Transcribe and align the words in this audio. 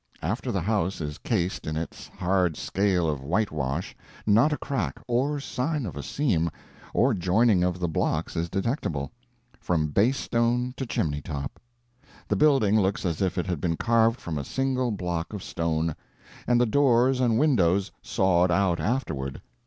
After 0.23 0.51
the 0.51 0.61
house 0.61 0.99
is 0.99 1.19
cased 1.19 1.67
in 1.67 1.77
its 1.77 2.07
hard 2.07 2.57
scale 2.57 3.07
of 3.07 3.21
whitewash, 3.21 3.95
not 4.25 4.51
a 4.51 4.57
crack, 4.57 4.97
or 5.07 5.39
sign 5.39 5.85
of 5.85 5.95
a 5.95 6.01
seam, 6.01 6.49
or 6.91 7.13
joining 7.13 7.63
of 7.63 7.79
the 7.79 7.87
blocks 7.87 8.35
is 8.35 8.49
detectable, 8.49 9.11
from 9.59 9.89
base 9.89 10.17
stone 10.17 10.73
to 10.77 10.87
chimney 10.87 11.21
top; 11.21 11.59
the 12.27 12.35
building 12.35 12.79
looks 12.79 13.05
as 13.05 13.21
if 13.21 13.37
it 13.37 13.45
had 13.45 13.61
been 13.61 13.77
carved 13.77 14.19
from 14.19 14.39
a 14.39 14.43
single 14.43 14.89
block 14.89 15.33
of 15.33 15.43
stone, 15.43 15.95
and 16.47 16.59
the 16.59 16.65
doors 16.65 17.19
and 17.19 17.37
windows 17.37 17.91
sawed 18.01 18.49
out 18.49 18.79
afterward. 18.79 19.39